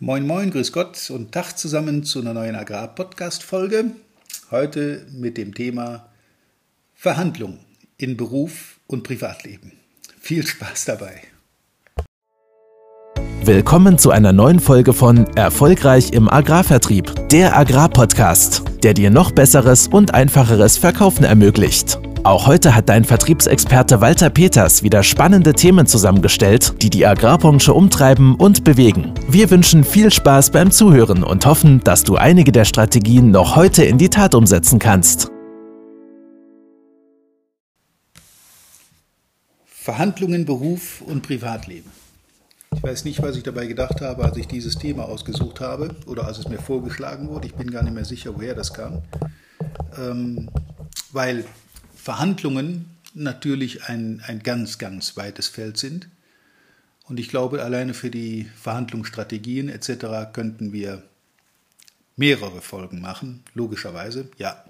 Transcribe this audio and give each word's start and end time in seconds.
Moin 0.00 0.26
Moin, 0.26 0.50
Grüß 0.50 0.72
Gott 0.72 1.08
und 1.10 1.30
Tag 1.30 1.56
zusammen 1.56 2.02
zu 2.02 2.20
einer 2.20 2.34
neuen 2.34 2.56
Agrar-Podcast-Folge. 2.56 3.92
Heute 4.50 5.06
mit 5.12 5.38
dem 5.38 5.54
Thema 5.54 6.08
Verhandlung 6.94 7.60
in 7.96 8.16
Beruf 8.16 8.80
und 8.88 9.04
Privatleben. 9.04 9.70
Viel 10.20 10.44
Spaß 10.44 10.86
dabei. 10.86 11.22
Willkommen 13.44 13.96
zu 13.96 14.10
einer 14.10 14.32
neuen 14.32 14.58
Folge 14.58 14.94
von 14.94 15.28
Erfolgreich 15.36 16.12
im 16.12 16.28
Agrarvertrieb, 16.28 17.28
der 17.28 17.56
Agrarpodcast, 17.56 18.64
der 18.82 18.94
dir 18.94 19.10
noch 19.10 19.30
besseres 19.30 19.86
und 19.86 20.12
einfacheres 20.12 20.76
Verkaufen 20.76 21.22
ermöglicht. 21.22 22.00
Auch 22.24 22.46
heute 22.46 22.74
hat 22.74 22.88
dein 22.88 23.04
Vertriebsexperte 23.04 24.00
Walter 24.00 24.30
Peters 24.30 24.82
wieder 24.82 25.02
spannende 25.02 25.52
Themen 25.52 25.86
zusammengestellt, 25.86 26.80
die 26.80 26.88
die 26.88 27.04
Agrarbranche 27.04 27.74
umtreiben 27.74 28.36
und 28.36 28.64
bewegen. 28.64 29.12
Wir 29.28 29.50
wünschen 29.50 29.84
viel 29.84 30.10
Spaß 30.10 30.50
beim 30.50 30.70
Zuhören 30.70 31.22
und 31.22 31.44
hoffen, 31.44 31.80
dass 31.84 32.02
du 32.02 32.16
einige 32.16 32.50
der 32.50 32.64
Strategien 32.64 33.30
noch 33.30 33.56
heute 33.56 33.84
in 33.84 33.98
die 33.98 34.08
Tat 34.08 34.34
umsetzen 34.34 34.78
kannst. 34.78 35.30
Verhandlungen, 39.66 40.46
Beruf 40.46 41.02
und 41.02 41.22
Privatleben. 41.24 41.90
Ich 42.74 42.82
weiß 42.82 43.04
nicht, 43.04 43.22
was 43.22 43.36
ich 43.36 43.42
dabei 43.42 43.66
gedacht 43.66 44.00
habe, 44.00 44.24
als 44.24 44.38
ich 44.38 44.48
dieses 44.48 44.78
Thema 44.78 45.04
ausgesucht 45.04 45.60
habe 45.60 45.94
oder 46.06 46.26
als 46.26 46.38
es 46.38 46.48
mir 46.48 46.58
vorgeschlagen 46.58 47.28
wurde. 47.28 47.48
Ich 47.48 47.54
bin 47.54 47.70
gar 47.70 47.82
nicht 47.82 47.92
mehr 47.94 48.06
sicher, 48.06 48.34
woher 48.34 48.54
das 48.54 48.72
kam. 48.72 49.02
Ähm, 49.98 50.48
weil 51.12 51.44
Verhandlungen 52.04 52.90
natürlich 53.14 53.84
ein, 53.84 54.22
ein 54.26 54.42
ganz, 54.42 54.76
ganz 54.76 55.16
weites 55.16 55.48
Feld 55.48 55.78
sind. 55.78 56.06
Und 57.08 57.18
ich 57.18 57.30
glaube, 57.30 57.62
alleine 57.62 57.94
für 57.94 58.10
die 58.10 58.46
Verhandlungsstrategien 58.60 59.70
etc. 59.70 60.32
könnten 60.34 60.74
wir 60.74 61.02
mehrere 62.16 62.60
Folgen 62.60 63.00
machen, 63.00 63.42
logischerweise, 63.54 64.28
ja. 64.36 64.62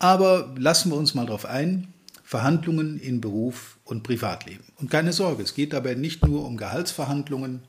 Aber 0.00 0.52
lassen 0.58 0.90
wir 0.90 0.96
uns 0.96 1.14
mal 1.14 1.24
darauf 1.24 1.46
ein, 1.46 1.86
Verhandlungen 2.24 2.98
in 2.98 3.20
Beruf 3.20 3.78
und 3.84 4.02
Privatleben. 4.02 4.64
Und 4.80 4.90
keine 4.90 5.12
Sorge, 5.12 5.44
es 5.44 5.54
geht 5.54 5.72
dabei 5.72 5.94
nicht 5.94 6.26
nur 6.26 6.44
um 6.44 6.56
Gehaltsverhandlungen 6.56 7.60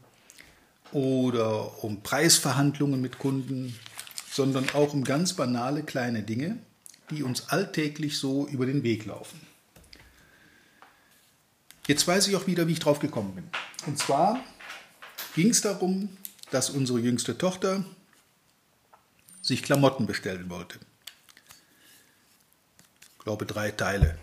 oder 0.92 1.84
um 1.84 2.02
Preisverhandlungen 2.02 3.00
mit 3.00 3.20
Kunden, 3.20 3.75
sondern 4.31 4.66
auch 4.73 4.95
um 4.95 5.03
ganz 5.03 5.34
banale 5.34 5.84
kleine 5.84 6.23
Dinge, 6.23 6.58
die 7.09 7.23
uns 7.23 7.50
alltäglich 7.50 8.17
so 8.17 8.48
über 8.48 8.66
den 8.66 8.84
Weg 8.84 9.06
laufen. 9.06 9.39
Jetzt 11.88 12.08
weiß 12.08 12.28
ich 12.28 12.36
auch 12.36 12.47
wieder, 12.47 12.67
wie 12.67 12.73
ich 12.73 12.80
drauf 12.80 13.00
gekommen 13.00 13.36
bin. 13.36 13.47
Und 13.86 14.00
zwar 14.00 14.39
ging 15.36 15.50
es 15.50 15.62
darum, 15.62 16.09
dass 16.50 16.70
unsere 16.70 17.00
jüngste 17.00 17.38
Tochter 17.38 17.86
sich 19.42 19.62
Klamotten 19.62 20.08
bestellen 20.08 20.50
wollte. 20.50 20.80
Ich 23.17 23.23
glaube 23.23 23.45
drei 23.45 23.72
Teile. 23.72 24.17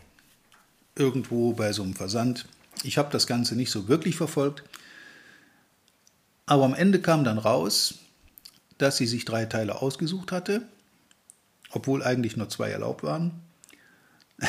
Irgendwo 0.97 1.53
bei 1.53 1.73
so 1.73 1.83
einem 1.83 1.95
Versand. 1.95 2.47
Ich 2.83 2.99
habe 2.99 3.13
das 3.13 3.27
Ganze 3.27 3.55
nicht 3.55 3.71
so 3.71 3.87
wirklich 3.89 4.17
verfolgt. 4.17 4.65
Aber 6.47 6.65
am 6.65 6.75
Ende 6.75 7.01
kam 7.01 7.23
dann 7.23 7.39
raus, 7.39 7.95
dass 8.79 8.97
sie 8.97 9.07
sich 9.07 9.25
drei 9.25 9.47
Teile 9.47 9.81
ausgesucht 9.81 10.33
hatte 10.33 10.67
obwohl 11.73 12.03
eigentlich 12.03 12.37
nur 12.37 12.49
zwei 12.49 12.71
erlaubt 12.71 13.03
waren. 13.03 13.33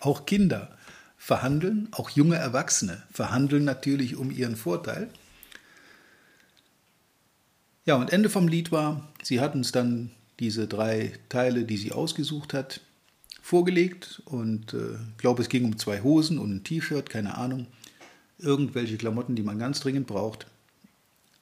auch 0.00 0.26
Kinder 0.26 0.76
verhandeln, 1.16 1.88
auch 1.92 2.10
junge 2.10 2.36
Erwachsene 2.36 3.02
verhandeln 3.10 3.64
natürlich 3.64 4.16
um 4.16 4.30
ihren 4.30 4.56
Vorteil. 4.56 5.10
Ja, 7.84 7.96
und 7.96 8.12
Ende 8.12 8.28
vom 8.28 8.48
Lied 8.48 8.72
war, 8.72 9.12
sie 9.22 9.40
hat 9.40 9.54
uns 9.54 9.72
dann 9.72 10.10
diese 10.40 10.66
drei 10.66 11.12
Teile, 11.28 11.64
die 11.64 11.76
sie 11.76 11.92
ausgesucht 11.92 12.52
hat, 12.52 12.80
vorgelegt 13.40 14.22
und 14.24 14.74
äh, 14.74 14.94
ich 15.12 15.18
glaube, 15.18 15.42
es 15.42 15.48
ging 15.48 15.64
um 15.64 15.78
zwei 15.78 16.02
Hosen 16.02 16.38
und 16.38 16.50
ein 16.50 16.64
T-Shirt, 16.64 17.08
keine 17.08 17.38
Ahnung, 17.38 17.68
irgendwelche 18.38 18.96
Klamotten, 18.96 19.36
die 19.36 19.42
man 19.42 19.58
ganz 19.58 19.80
dringend 19.80 20.06
braucht. 20.06 20.46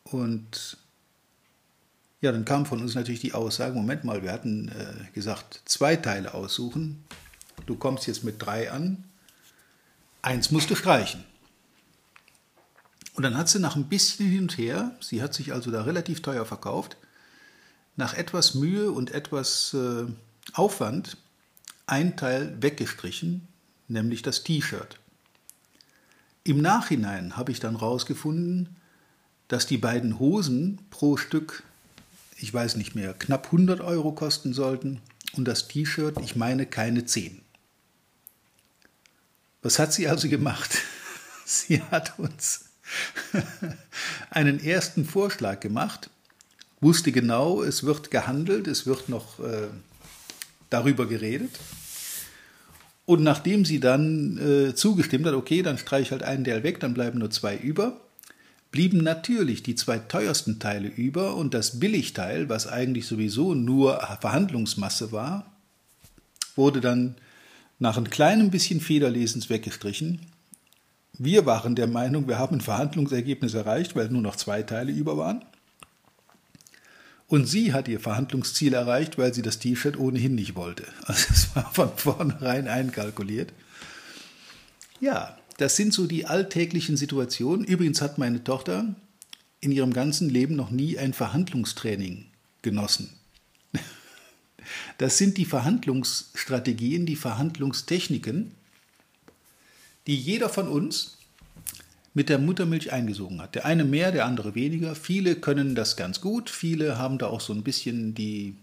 Und 0.04 0.76
ja, 2.24 2.32
dann 2.32 2.46
kam 2.46 2.64
von 2.64 2.80
uns 2.80 2.94
natürlich 2.94 3.20
die 3.20 3.34
Aussage, 3.34 3.74
Moment 3.74 4.02
mal, 4.04 4.22
wir 4.22 4.32
hatten 4.32 4.68
äh, 4.68 5.12
gesagt, 5.12 5.60
zwei 5.66 5.94
Teile 5.94 6.32
aussuchen. 6.32 7.04
Du 7.66 7.76
kommst 7.76 8.06
jetzt 8.06 8.24
mit 8.24 8.40
drei 8.40 8.70
an. 8.70 9.04
Eins 10.22 10.50
musst 10.50 10.70
du 10.70 10.74
streichen. 10.74 11.22
Und 13.12 13.24
dann 13.24 13.36
hat 13.36 13.50
sie 13.50 13.58
nach 13.58 13.76
ein 13.76 13.90
bisschen 13.90 14.26
hin 14.26 14.40
und 14.44 14.56
her, 14.56 14.96
sie 15.00 15.22
hat 15.22 15.34
sich 15.34 15.52
also 15.52 15.70
da 15.70 15.82
relativ 15.82 16.22
teuer 16.22 16.46
verkauft, 16.46 16.96
nach 17.96 18.14
etwas 18.14 18.54
Mühe 18.54 18.90
und 18.90 19.10
etwas 19.10 19.74
äh, 19.74 20.06
Aufwand 20.54 21.18
ein 21.84 22.16
Teil 22.16 22.56
weggestrichen, 22.62 23.46
nämlich 23.86 24.22
das 24.22 24.44
T-Shirt. 24.44 24.98
Im 26.42 26.62
Nachhinein 26.62 27.36
habe 27.36 27.52
ich 27.52 27.60
dann 27.60 27.80
herausgefunden, 27.80 28.76
dass 29.48 29.66
die 29.66 29.76
beiden 29.76 30.18
Hosen 30.18 30.80
pro 30.88 31.18
Stück 31.18 31.64
ich 32.36 32.52
weiß 32.52 32.76
nicht 32.76 32.94
mehr, 32.94 33.14
knapp 33.14 33.46
100 33.46 33.80
Euro 33.80 34.12
kosten 34.12 34.52
sollten 34.52 35.00
und 35.36 35.46
das 35.46 35.68
T-Shirt, 35.68 36.16
ich 36.22 36.36
meine, 36.36 36.66
keine 36.66 37.04
10. 37.04 37.40
Was 39.62 39.78
hat 39.78 39.92
sie 39.92 40.08
also 40.08 40.28
gemacht? 40.28 40.78
Sie 41.46 41.82
hat 41.82 42.18
uns 42.18 42.70
einen 44.30 44.64
ersten 44.64 45.04
Vorschlag 45.04 45.60
gemacht, 45.60 46.08
wusste 46.80 47.12
genau, 47.12 47.62
es 47.62 47.84
wird 47.84 48.10
gehandelt, 48.10 48.66
es 48.66 48.86
wird 48.86 49.10
noch 49.10 49.40
äh, 49.40 49.68
darüber 50.70 51.06
geredet. 51.06 51.50
Und 53.06 53.22
nachdem 53.22 53.66
sie 53.66 53.80
dann 53.80 54.38
äh, 54.38 54.74
zugestimmt 54.74 55.26
hat, 55.26 55.34
okay, 55.34 55.62
dann 55.62 55.76
streiche 55.76 56.02
ich 56.02 56.12
halt 56.12 56.22
einen 56.22 56.44
Teil 56.44 56.62
weg, 56.62 56.80
dann 56.80 56.94
bleiben 56.94 57.18
nur 57.18 57.30
zwei 57.30 57.56
über, 57.56 58.00
blieben 58.74 59.04
natürlich 59.04 59.62
die 59.62 59.76
zwei 59.76 60.00
teuersten 60.00 60.58
Teile 60.58 60.88
über 60.88 61.36
und 61.36 61.54
das 61.54 61.78
Billigteil, 61.78 62.48
was 62.48 62.66
eigentlich 62.66 63.06
sowieso 63.06 63.54
nur 63.54 64.00
Verhandlungsmasse 64.20 65.12
war, 65.12 65.54
wurde 66.56 66.80
dann 66.80 67.14
nach 67.78 67.96
ein 67.96 68.10
kleinem 68.10 68.50
bisschen 68.50 68.80
Federlesens 68.80 69.48
weggestrichen. 69.48 70.22
Wir 71.16 71.46
waren 71.46 71.76
der 71.76 71.86
Meinung, 71.86 72.26
wir 72.26 72.40
haben 72.40 72.56
ein 72.56 72.60
Verhandlungsergebnis 72.60 73.54
erreicht, 73.54 73.94
weil 73.94 74.08
nur 74.08 74.22
noch 74.22 74.34
zwei 74.34 74.64
Teile 74.64 74.90
über 74.90 75.16
waren. 75.16 75.44
Und 77.28 77.46
sie 77.46 77.72
hat 77.72 77.86
ihr 77.86 78.00
Verhandlungsziel 78.00 78.74
erreicht, 78.74 79.18
weil 79.18 79.32
sie 79.32 79.42
das 79.42 79.60
T-Shirt 79.60 79.96
ohnehin 79.96 80.34
nicht 80.34 80.56
wollte. 80.56 80.82
Also 81.04 81.28
es 81.30 81.54
war 81.54 81.72
von 81.72 81.96
vornherein 81.96 82.66
einkalkuliert. 82.66 83.52
Ja, 84.98 85.38
das 85.56 85.76
sind 85.76 85.92
so 85.92 86.06
die 86.06 86.26
alltäglichen 86.26 86.96
Situationen. 86.96 87.64
Übrigens 87.64 88.00
hat 88.00 88.18
meine 88.18 88.42
Tochter 88.42 88.94
in 89.60 89.72
ihrem 89.72 89.92
ganzen 89.92 90.28
Leben 90.28 90.56
noch 90.56 90.70
nie 90.70 90.98
ein 90.98 91.12
Verhandlungstraining 91.12 92.26
genossen. 92.62 93.10
Das 94.96 95.18
sind 95.18 95.36
die 95.36 95.44
Verhandlungsstrategien, 95.44 97.04
die 97.04 97.16
Verhandlungstechniken, 97.16 98.52
die 100.06 100.16
jeder 100.16 100.48
von 100.48 100.68
uns 100.68 101.18
mit 102.14 102.30
der 102.30 102.38
Muttermilch 102.38 102.92
eingesogen 102.92 103.42
hat. 103.42 103.56
Der 103.56 103.66
eine 103.66 103.84
mehr, 103.84 104.10
der 104.10 104.24
andere 104.24 104.54
weniger. 104.54 104.94
Viele 104.94 105.36
können 105.36 105.74
das 105.74 105.96
ganz 105.96 106.22
gut, 106.22 106.48
viele 106.48 106.96
haben 106.96 107.18
da 107.18 107.26
auch 107.26 107.42
so 107.42 107.52
ein 107.52 107.62
bisschen 107.62 108.14
die, 108.14 108.56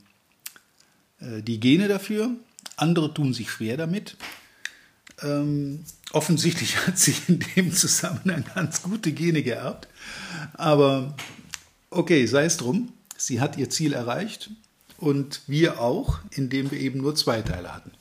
äh, 1.19 1.43
die 1.43 1.59
Gene 1.59 1.87
dafür. 1.87 2.31
Andere 2.77 3.13
tun 3.13 3.33
sich 3.33 3.51
schwer 3.51 3.77
damit. 3.77 4.17
Ähm, 5.21 5.83
offensichtlich 6.13 6.77
hat 6.87 6.97
sie 6.97 7.15
in 7.27 7.43
dem 7.55 7.73
Zusammenhang 7.73 8.43
ganz 8.53 8.83
gute 8.83 9.11
Gene 9.11 9.43
geerbt. 9.43 9.87
Aber 10.53 11.15
okay, 11.89 12.25
sei 12.25 12.45
es 12.45 12.57
drum. 12.57 12.93
Sie 13.17 13.39
hat 13.39 13.57
ihr 13.57 13.69
Ziel 13.69 13.93
erreicht 13.93 14.49
und 14.97 15.41
wir 15.47 15.79
auch, 15.79 16.19
indem 16.31 16.71
wir 16.71 16.79
eben 16.79 17.01
nur 17.01 17.15
zwei 17.15 17.41
Teile 17.41 17.73
hatten. 17.73 17.91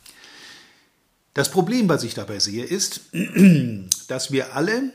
Das 1.34 1.50
Problem, 1.50 1.88
was 1.88 2.04
ich 2.04 2.14
dabei 2.14 2.38
sehe, 2.38 2.64
ist, 2.64 3.02
dass 4.08 4.32
wir 4.32 4.56
alle 4.56 4.92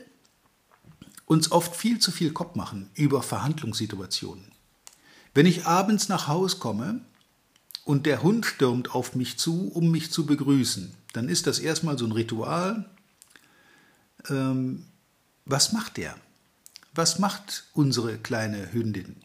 uns 1.26 1.50
oft 1.50 1.74
viel 1.74 1.98
zu 1.98 2.12
viel 2.12 2.32
Kopf 2.32 2.54
machen 2.54 2.90
über 2.94 3.22
Verhandlungssituationen. 3.22 4.44
Wenn 5.34 5.46
ich 5.46 5.66
abends 5.66 6.08
nach 6.08 6.28
Hause 6.28 6.58
komme 6.58 7.00
und 7.84 8.06
der 8.06 8.22
Hund 8.22 8.46
stürmt 8.46 8.94
auf 8.94 9.14
mich 9.14 9.36
zu, 9.36 9.70
um 9.72 9.90
mich 9.90 10.10
zu 10.10 10.24
begrüßen, 10.24 10.94
dann 11.12 11.28
ist 11.28 11.46
das 11.46 11.58
erstmal 11.58 11.98
so 11.98 12.04
ein 12.04 12.12
Ritual. 12.12 12.88
Ähm, 14.30 14.84
was 15.44 15.72
macht 15.72 15.96
der? 15.96 16.14
Was 16.94 17.18
macht 17.18 17.64
unsere 17.72 18.18
kleine 18.18 18.72
Hündin? 18.72 19.16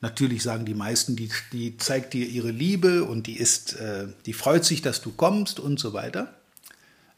Natürlich 0.00 0.42
sagen 0.42 0.66
die 0.66 0.74
meisten, 0.74 1.16
die, 1.16 1.30
die 1.52 1.78
zeigt 1.78 2.12
dir 2.12 2.26
ihre 2.26 2.50
Liebe 2.50 3.04
und 3.04 3.26
die 3.26 3.38
ist, 3.38 3.74
äh, 3.76 4.08
die 4.26 4.34
freut 4.34 4.64
sich, 4.64 4.82
dass 4.82 5.00
du 5.00 5.12
kommst 5.12 5.58
und 5.60 5.80
so 5.80 5.92
weiter. 5.94 6.34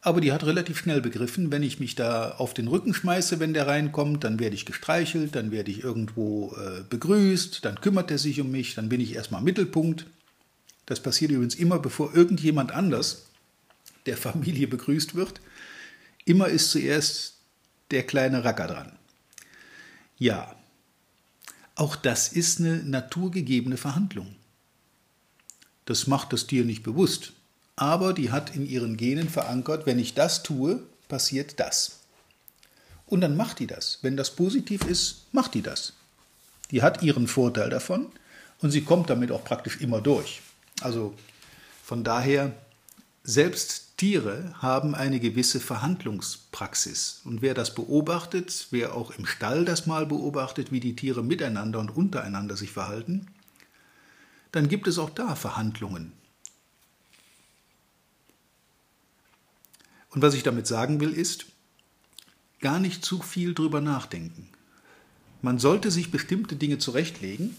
aber 0.06 0.20
die 0.20 0.30
hat 0.30 0.44
relativ 0.44 0.78
schnell 0.78 1.00
begriffen, 1.00 1.50
wenn 1.50 1.64
ich 1.64 1.80
mich 1.80 1.96
da 1.96 2.30
auf 2.38 2.54
den 2.54 2.68
Rücken 2.68 2.94
schmeiße, 2.94 3.40
wenn 3.40 3.52
der 3.52 3.66
reinkommt, 3.66 4.22
dann 4.22 4.38
werde 4.38 4.54
ich 4.54 4.64
gestreichelt, 4.64 5.34
dann 5.34 5.50
werde 5.50 5.72
ich 5.72 5.82
irgendwo 5.82 6.54
äh, 6.54 6.84
begrüßt, 6.88 7.64
dann 7.64 7.80
kümmert 7.80 8.12
er 8.12 8.18
sich 8.18 8.40
um 8.40 8.52
mich, 8.52 8.76
dann 8.76 8.88
bin 8.88 9.00
ich 9.00 9.16
erstmal 9.16 9.42
Mittelpunkt. 9.42 10.06
Das 10.86 11.00
passiert 11.00 11.32
übrigens 11.32 11.56
immer, 11.56 11.80
bevor 11.80 12.14
irgendjemand 12.14 12.70
anders 12.70 13.26
der 14.06 14.16
Familie 14.16 14.68
begrüßt 14.68 15.16
wird. 15.16 15.40
Immer 16.26 16.48
ist 16.48 16.70
zuerst 16.72 17.36
der 17.92 18.02
kleine 18.02 18.44
Racker 18.44 18.66
dran. 18.66 18.98
Ja, 20.18 20.54
auch 21.76 21.94
das 21.94 22.28
ist 22.28 22.58
eine 22.58 22.82
naturgegebene 22.82 23.76
Verhandlung. 23.76 24.34
Das 25.84 26.08
macht 26.08 26.32
das 26.32 26.48
Tier 26.48 26.64
nicht 26.64 26.82
bewusst, 26.82 27.32
aber 27.76 28.12
die 28.12 28.32
hat 28.32 28.56
in 28.56 28.66
ihren 28.66 28.96
Genen 28.96 29.28
verankert, 29.28 29.86
wenn 29.86 30.00
ich 30.00 30.14
das 30.14 30.42
tue, 30.42 30.82
passiert 31.08 31.60
das. 31.60 32.00
Und 33.06 33.20
dann 33.20 33.36
macht 33.36 33.60
die 33.60 33.68
das. 33.68 34.00
Wenn 34.02 34.16
das 34.16 34.34
positiv 34.34 34.84
ist, 34.84 35.26
macht 35.32 35.54
die 35.54 35.62
das. 35.62 35.92
Die 36.72 36.82
hat 36.82 37.02
ihren 37.04 37.28
Vorteil 37.28 37.70
davon 37.70 38.10
und 38.60 38.72
sie 38.72 38.82
kommt 38.82 39.10
damit 39.10 39.30
auch 39.30 39.44
praktisch 39.44 39.80
immer 39.80 40.00
durch. 40.00 40.42
Also 40.80 41.14
von 41.84 42.02
daher, 42.02 42.52
selbst 43.22 43.85
Tiere 43.96 44.54
haben 44.58 44.94
eine 44.94 45.20
gewisse 45.20 45.58
Verhandlungspraxis. 45.58 47.22
Und 47.24 47.40
wer 47.40 47.54
das 47.54 47.74
beobachtet, 47.74 48.68
wer 48.70 48.94
auch 48.94 49.10
im 49.12 49.24
Stall 49.24 49.64
das 49.64 49.86
mal 49.86 50.04
beobachtet, 50.04 50.70
wie 50.70 50.80
die 50.80 50.96
Tiere 50.96 51.24
miteinander 51.24 51.78
und 51.78 51.96
untereinander 51.96 52.56
sich 52.56 52.72
verhalten, 52.72 53.28
dann 54.52 54.68
gibt 54.68 54.86
es 54.86 54.98
auch 54.98 55.10
da 55.10 55.34
Verhandlungen. 55.34 56.12
Und 60.10 60.22
was 60.22 60.34
ich 60.34 60.42
damit 60.42 60.66
sagen 60.66 61.00
will, 61.00 61.12
ist, 61.12 61.46
gar 62.60 62.78
nicht 62.80 63.04
zu 63.04 63.20
viel 63.20 63.54
drüber 63.54 63.80
nachdenken. 63.80 64.48
Man 65.42 65.58
sollte 65.58 65.90
sich 65.90 66.10
bestimmte 66.10 66.56
Dinge 66.56 66.78
zurechtlegen, 66.78 67.56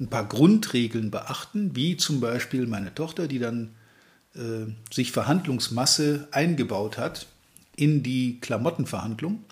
ein 0.00 0.08
paar 0.08 0.26
Grundregeln 0.26 1.10
beachten, 1.10 1.74
wie 1.74 1.96
zum 1.96 2.20
Beispiel 2.20 2.66
meine 2.66 2.94
Tochter, 2.94 3.26
die 3.26 3.38
dann 3.38 3.74
sich 4.92 5.12
Verhandlungsmasse 5.12 6.28
eingebaut 6.30 6.98
hat 6.98 7.26
in 7.76 8.02
die 8.02 8.40
Klamottenverhandlung, 8.40 9.44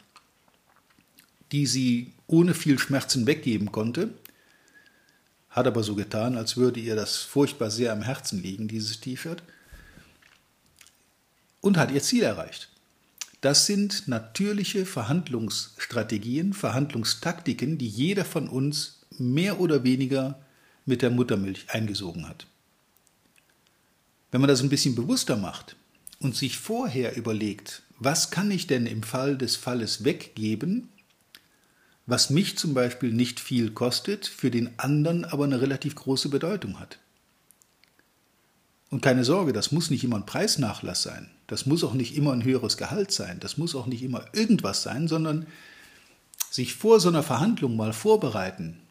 die 1.52 1.66
sie 1.66 2.12
ohne 2.26 2.54
viel 2.54 2.78
Schmerzen 2.78 3.26
weggeben 3.26 3.72
konnte, 3.72 4.10
hat 5.50 5.66
aber 5.66 5.82
so 5.82 5.94
getan, 5.94 6.36
als 6.36 6.56
würde 6.56 6.80
ihr 6.80 6.96
das 6.96 7.16
furchtbar 7.16 7.70
sehr 7.70 7.92
am 7.92 8.02
Herzen 8.02 8.42
liegen, 8.42 8.68
dieses 8.68 9.00
T-Shirt, 9.00 9.42
und 11.60 11.78
hat 11.78 11.90
ihr 11.90 12.02
Ziel 12.02 12.22
erreicht. 12.22 12.68
Das 13.40 13.66
sind 13.66 14.08
natürliche 14.08 14.86
Verhandlungsstrategien, 14.86 16.52
Verhandlungstaktiken, 16.52 17.78
die 17.78 17.88
jeder 17.88 18.24
von 18.24 18.48
uns 18.48 19.00
mehr 19.18 19.60
oder 19.60 19.84
weniger 19.84 20.40
mit 20.84 21.02
der 21.02 21.10
Muttermilch 21.10 21.66
eingesogen 21.70 22.28
hat. 22.28 22.46
Wenn 24.36 24.42
man 24.42 24.48
das 24.48 24.60
ein 24.60 24.68
bisschen 24.68 24.94
bewusster 24.94 25.38
macht 25.38 25.76
und 26.20 26.36
sich 26.36 26.58
vorher 26.58 27.16
überlegt, 27.16 27.84
was 27.98 28.30
kann 28.30 28.50
ich 28.50 28.66
denn 28.66 28.84
im 28.84 29.02
Fall 29.02 29.38
des 29.38 29.56
Falles 29.56 30.04
weggeben, 30.04 30.90
was 32.04 32.28
mich 32.28 32.58
zum 32.58 32.74
Beispiel 32.74 33.14
nicht 33.14 33.40
viel 33.40 33.70
kostet, 33.70 34.26
für 34.26 34.50
den 34.50 34.78
anderen 34.78 35.24
aber 35.24 35.44
eine 35.44 35.62
relativ 35.62 35.94
große 35.94 36.28
Bedeutung 36.28 36.78
hat. 36.78 36.98
Und 38.90 39.00
keine 39.00 39.24
Sorge, 39.24 39.54
das 39.54 39.72
muss 39.72 39.88
nicht 39.88 40.04
immer 40.04 40.16
ein 40.16 40.26
Preisnachlass 40.26 41.02
sein, 41.02 41.30
das 41.46 41.64
muss 41.64 41.82
auch 41.82 41.94
nicht 41.94 42.14
immer 42.14 42.34
ein 42.34 42.44
höheres 42.44 42.76
Gehalt 42.76 43.12
sein, 43.12 43.40
das 43.40 43.56
muss 43.56 43.74
auch 43.74 43.86
nicht 43.86 44.02
immer 44.02 44.26
irgendwas 44.34 44.82
sein, 44.82 45.08
sondern 45.08 45.46
sich 46.50 46.74
vor 46.74 47.00
so 47.00 47.08
einer 47.08 47.22
Verhandlung 47.22 47.74
mal 47.74 47.94
vorbereiten, 47.94 48.82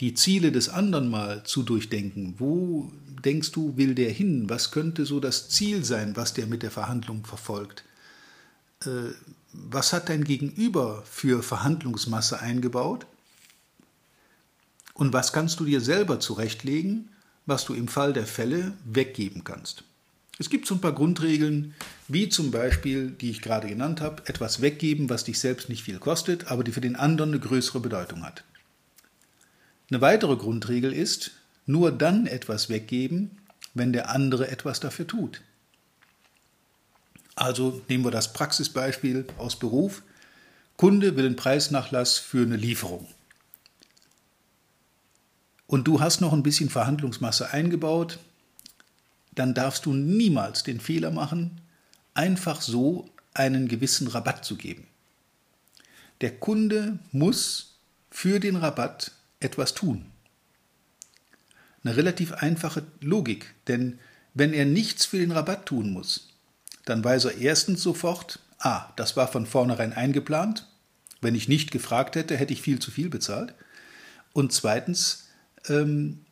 die 0.00 0.14
Ziele 0.14 0.52
des 0.52 0.68
anderen 0.68 1.08
mal 1.08 1.44
zu 1.44 1.62
durchdenken. 1.62 2.34
Wo 2.38 2.92
denkst 3.24 3.52
du, 3.52 3.76
will 3.76 3.94
der 3.94 4.10
hin? 4.10 4.48
Was 4.48 4.70
könnte 4.70 5.06
so 5.06 5.20
das 5.20 5.48
Ziel 5.48 5.84
sein, 5.84 6.16
was 6.16 6.34
der 6.34 6.46
mit 6.46 6.62
der 6.62 6.70
Verhandlung 6.70 7.24
verfolgt? 7.24 7.84
Äh, 8.84 9.12
was 9.52 9.92
hat 9.92 10.08
dein 10.08 10.24
Gegenüber 10.24 11.04
für 11.06 11.42
Verhandlungsmasse 11.42 12.40
eingebaut? 12.40 13.06
Und 14.94 15.12
was 15.12 15.32
kannst 15.32 15.60
du 15.60 15.64
dir 15.64 15.80
selber 15.80 16.20
zurechtlegen, 16.20 17.08
was 17.46 17.64
du 17.64 17.74
im 17.74 17.88
Fall 17.88 18.12
der 18.12 18.26
Fälle 18.26 18.72
weggeben 18.84 19.44
kannst? 19.44 19.84
Es 20.38 20.50
gibt 20.50 20.66
so 20.66 20.74
ein 20.74 20.80
paar 20.80 20.92
Grundregeln, 20.94 21.74
wie 22.08 22.28
zum 22.28 22.50
Beispiel, 22.50 23.10
die 23.10 23.30
ich 23.30 23.42
gerade 23.42 23.68
genannt 23.68 24.00
habe, 24.00 24.26
etwas 24.26 24.60
weggeben, 24.60 25.08
was 25.08 25.24
dich 25.24 25.38
selbst 25.38 25.68
nicht 25.68 25.84
viel 25.84 26.00
kostet, 26.00 26.48
aber 26.48 26.64
die 26.64 26.72
für 26.72 26.80
den 26.80 26.96
anderen 26.96 27.30
eine 27.30 27.40
größere 27.40 27.78
Bedeutung 27.78 28.24
hat. 28.24 28.42
Eine 29.94 30.00
weitere 30.00 30.34
Grundregel 30.34 30.92
ist, 30.92 31.30
nur 31.66 31.92
dann 31.92 32.26
etwas 32.26 32.68
weggeben, 32.68 33.38
wenn 33.74 33.92
der 33.92 34.10
andere 34.10 34.48
etwas 34.48 34.80
dafür 34.80 35.06
tut. 35.06 35.40
Also 37.36 37.80
nehmen 37.88 38.02
wir 38.02 38.10
das 38.10 38.32
Praxisbeispiel 38.32 39.24
aus 39.38 39.56
Beruf. 39.56 40.02
Kunde 40.76 41.14
will 41.14 41.26
einen 41.26 41.36
Preisnachlass 41.36 42.18
für 42.18 42.42
eine 42.42 42.56
Lieferung. 42.56 43.06
Und 45.68 45.86
du 45.86 46.00
hast 46.00 46.20
noch 46.20 46.32
ein 46.32 46.42
bisschen 46.42 46.70
Verhandlungsmasse 46.70 47.52
eingebaut, 47.52 48.18
dann 49.36 49.54
darfst 49.54 49.86
du 49.86 49.92
niemals 49.92 50.64
den 50.64 50.80
Fehler 50.80 51.12
machen, 51.12 51.60
einfach 52.14 52.62
so 52.62 53.08
einen 53.32 53.68
gewissen 53.68 54.08
Rabatt 54.08 54.44
zu 54.44 54.56
geben. 54.56 54.88
Der 56.20 56.36
Kunde 56.36 56.98
muss 57.12 57.76
für 58.10 58.40
den 58.40 58.56
Rabatt 58.56 59.12
etwas 59.44 59.74
tun. 59.74 60.06
Eine 61.84 61.96
relativ 61.96 62.32
einfache 62.32 62.82
Logik, 63.00 63.54
denn 63.68 63.98
wenn 64.32 64.52
er 64.52 64.64
nichts 64.64 65.04
für 65.06 65.18
den 65.18 65.32
Rabatt 65.32 65.66
tun 65.66 65.92
muss, 65.92 66.30
dann 66.84 67.04
weiß 67.04 67.26
er 67.26 67.38
erstens 67.38 67.82
sofort, 67.82 68.40
ah, 68.58 68.92
das 68.96 69.16
war 69.16 69.28
von 69.28 69.46
vornherein 69.46 69.92
eingeplant, 69.92 70.66
wenn 71.20 71.34
ich 71.34 71.48
nicht 71.48 71.70
gefragt 71.70 72.16
hätte, 72.16 72.36
hätte 72.36 72.52
ich 72.52 72.62
viel 72.62 72.78
zu 72.78 72.90
viel 72.90 73.08
bezahlt. 73.08 73.54
Und 74.32 74.52
zweitens, 74.52 75.28
ähm, 75.68 76.24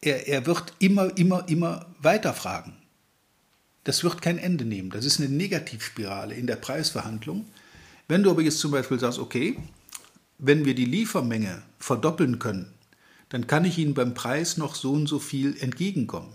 er, 0.00 0.28
er 0.28 0.46
wird 0.46 0.74
immer, 0.78 1.16
immer, 1.16 1.48
immer 1.48 1.86
weiter 1.98 2.34
fragen. 2.34 2.76
Das 3.84 4.04
wird 4.04 4.20
kein 4.20 4.38
Ende 4.38 4.64
nehmen. 4.64 4.90
Das 4.90 5.04
ist 5.04 5.20
eine 5.20 5.28
Negativspirale 5.28 6.34
in 6.34 6.46
der 6.46 6.56
Preisverhandlung. 6.56 7.46
Wenn 8.08 8.22
du 8.22 8.30
aber 8.30 8.42
jetzt 8.42 8.58
zum 8.58 8.72
Beispiel 8.72 8.98
sagst, 8.98 9.18
okay, 9.18 9.58
wenn 10.44 10.64
wir 10.64 10.74
die 10.74 10.86
Liefermenge 10.86 11.62
verdoppeln 11.78 12.40
können, 12.40 12.74
dann 13.28 13.46
kann 13.46 13.64
ich 13.64 13.78
Ihnen 13.78 13.94
beim 13.94 14.12
Preis 14.12 14.56
noch 14.56 14.74
so 14.74 14.92
und 14.92 15.06
so 15.06 15.20
viel 15.20 15.56
entgegenkommen. 15.60 16.34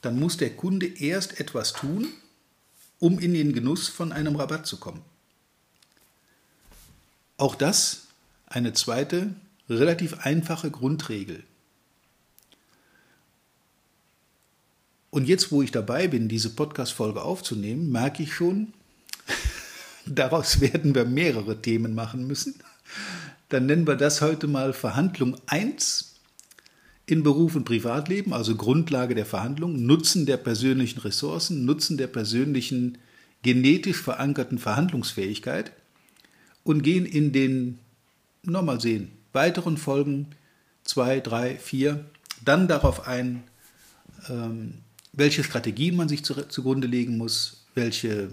Dann 0.00 0.18
muss 0.18 0.38
der 0.38 0.56
Kunde 0.56 0.86
erst 0.86 1.38
etwas 1.38 1.74
tun, 1.74 2.08
um 2.98 3.18
in 3.18 3.34
den 3.34 3.52
Genuss 3.52 3.88
von 3.88 4.12
einem 4.12 4.36
Rabatt 4.36 4.66
zu 4.66 4.78
kommen. 4.78 5.02
Auch 7.36 7.54
das 7.54 8.06
eine 8.46 8.72
zweite, 8.72 9.34
relativ 9.68 10.20
einfache 10.20 10.70
Grundregel. 10.70 11.44
Und 15.10 15.28
jetzt, 15.28 15.52
wo 15.52 15.60
ich 15.60 15.70
dabei 15.70 16.08
bin, 16.08 16.30
diese 16.30 16.48
Podcast-Folge 16.48 17.20
aufzunehmen, 17.20 17.92
merke 17.92 18.22
ich 18.22 18.32
schon, 18.32 18.72
daraus 20.06 20.62
werden 20.62 20.94
wir 20.94 21.04
mehrere 21.04 21.60
Themen 21.60 21.94
machen 21.94 22.26
müssen. 22.26 22.54
Dann 23.48 23.66
nennen 23.66 23.86
wir 23.86 23.96
das 23.96 24.20
heute 24.20 24.46
mal 24.46 24.72
Verhandlung 24.72 25.36
1 25.46 26.14
in 27.06 27.22
Beruf 27.22 27.54
und 27.54 27.64
Privatleben, 27.64 28.32
also 28.32 28.56
Grundlage 28.56 29.14
der 29.14 29.26
Verhandlung, 29.26 29.86
Nutzen 29.86 30.26
der 30.26 30.36
persönlichen 30.36 31.00
Ressourcen, 31.00 31.64
Nutzen 31.64 31.96
der 31.96 32.08
persönlichen 32.08 32.98
genetisch 33.42 34.02
verankerten 34.02 34.58
Verhandlungsfähigkeit 34.58 35.70
und 36.64 36.82
gehen 36.82 37.06
in 37.06 37.32
den, 37.32 37.78
nochmal 38.42 38.80
sehen, 38.80 39.12
weiteren 39.32 39.76
Folgen 39.76 40.28
2, 40.82 41.20
3, 41.20 41.56
4 41.56 42.04
dann 42.44 42.66
darauf 42.66 43.06
ein, 43.06 43.44
ähm, 44.28 44.74
welche 45.12 45.44
Strategien 45.44 45.96
man 45.96 46.08
sich 46.08 46.24
zugrunde 46.24 46.86
legen 46.86 47.16
muss, 47.16 47.64
welche, 47.74 48.30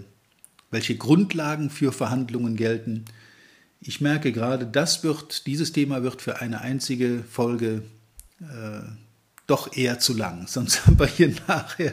welche 0.70 0.96
Grundlagen 0.96 1.70
für 1.70 1.92
Verhandlungen 1.92 2.56
gelten 2.56 3.04
ich 3.86 4.00
merke 4.00 4.32
gerade, 4.32 4.66
das 4.66 5.04
wird, 5.04 5.46
dieses 5.46 5.72
Thema 5.72 6.02
wird 6.02 6.22
für 6.22 6.40
eine 6.40 6.62
einzige 6.62 7.22
Folge 7.30 7.82
äh, 8.40 8.80
doch 9.46 9.76
eher 9.76 9.98
zu 9.98 10.14
lang. 10.14 10.46
Sonst 10.48 10.86
haben 10.86 10.98
wir 10.98 11.06
hier 11.06 11.34
nachher 11.46 11.92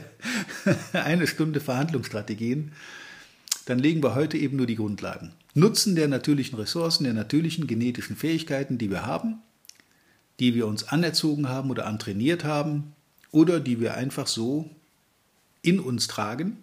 eine 0.93 1.27
Stunde 1.27 1.59
Verhandlungsstrategien. 1.59 2.71
Dann 3.65 3.77
legen 3.77 4.01
wir 4.01 4.15
heute 4.15 4.37
eben 4.37 4.57
nur 4.57 4.65
die 4.65 4.75
Grundlagen. 4.75 5.33
Nutzen 5.53 5.95
der 5.95 6.07
natürlichen 6.07 6.57
Ressourcen, 6.57 7.03
der 7.03 7.13
natürlichen 7.13 7.67
genetischen 7.67 8.15
Fähigkeiten, 8.15 8.77
die 8.77 8.89
wir 8.89 9.05
haben, 9.05 9.41
die 10.39 10.55
wir 10.55 10.67
uns 10.67 10.85
anerzogen 10.85 11.49
haben 11.49 11.69
oder 11.69 11.85
antrainiert 11.85 12.45
haben 12.45 12.93
oder 13.31 13.59
die 13.59 13.81
wir 13.81 13.95
einfach 13.95 14.27
so 14.27 14.69
in 15.61 15.79
uns 15.79 16.07
tragen 16.07 16.57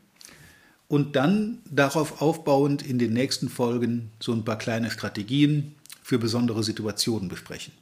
und 0.88 1.16
dann 1.16 1.58
darauf 1.70 2.22
aufbauend 2.22 2.82
in 2.82 2.98
den 2.98 3.12
nächsten 3.12 3.48
Folgen 3.48 4.10
so 4.20 4.32
ein 4.32 4.44
paar 4.44 4.58
kleine 4.58 4.90
Strategien 4.90 5.74
für 6.02 6.18
besondere 6.18 6.64
Situationen 6.64 7.28
besprechen. 7.28 7.74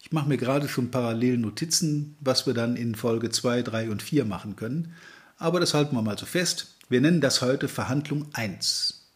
Ich 0.00 0.10
mache 0.10 0.28
mir 0.28 0.36
gerade 0.36 0.68
schon 0.68 0.90
parallel 0.90 1.38
Notizen, 1.38 2.16
was 2.20 2.46
wir 2.46 2.54
dann 2.54 2.76
in 2.76 2.96
Folge 2.96 3.30
2, 3.30 3.62
3 3.62 3.90
und 3.90 4.02
4 4.02 4.24
machen 4.24 4.56
können, 4.56 4.92
aber 5.38 5.60
das 5.60 5.74
halten 5.74 5.96
wir 5.96 6.02
mal 6.02 6.18
so 6.18 6.26
fest. 6.26 6.74
Wir 6.88 7.00
nennen 7.00 7.20
das 7.20 7.40
heute 7.40 7.68
Verhandlung 7.68 8.26
1 8.32 9.08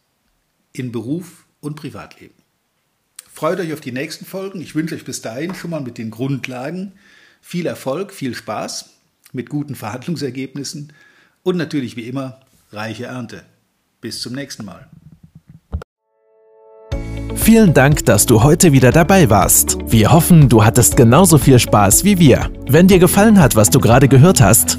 in 0.72 0.92
Beruf 0.92 1.44
und 1.60 1.74
Privatleben. 1.74 2.34
Freut 3.32 3.60
euch 3.60 3.72
auf 3.72 3.80
die 3.80 3.92
nächsten 3.92 4.24
Folgen. 4.24 4.60
Ich 4.60 4.74
wünsche 4.74 4.94
euch 4.94 5.04
bis 5.04 5.20
dahin 5.20 5.54
schon 5.54 5.70
mal 5.70 5.82
mit 5.82 5.98
den 5.98 6.10
Grundlagen 6.10 6.92
viel 7.42 7.66
Erfolg, 7.66 8.14
viel 8.14 8.34
Spaß 8.34 8.90
mit 9.32 9.50
guten 9.50 9.74
Verhandlungsergebnissen 9.74 10.92
und 11.46 11.56
natürlich 11.56 11.96
wie 11.96 12.08
immer 12.08 12.40
reiche 12.72 13.04
Ernte. 13.06 13.42
Bis 14.00 14.20
zum 14.20 14.34
nächsten 14.34 14.64
Mal. 14.64 14.88
Vielen 17.36 17.72
Dank, 17.72 18.04
dass 18.06 18.26
du 18.26 18.42
heute 18.42 18.72
wieder 18.72 18.90
dabei 18.90 19.30
warst. 19.30 19.78
Wir 19.86 20.10
hoffen, 20.10 20.48
du 20.48 20.64
hattest 20.64 20.96
genauso 20.96 21.38
viel 21.38 21.60
Spaß 21.60 22.02
wie 22.02 22.18
wir. 22.18 22.50
Wenn 22.68 22.88
dir 22.88 22.98
gefallen 22.98 23.38
hat, 23.38 23.54
was 23.54 23.70
du 23.70 23.78
gerade 23.78 24.08
gehört 24.08 24.40
hast, 24.40 24.78